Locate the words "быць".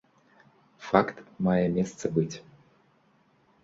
2.19-2.35